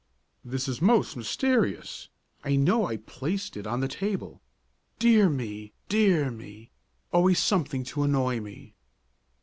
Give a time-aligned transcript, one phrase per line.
[0.43, 2.09] "This is most mysterious.
[2.43, 4.41] I know I placed it on the table.
[4.97, 5.73] Dear me!
[5.89, 6.71] dear me!
[7.13, 8.73] always something to annoy me!"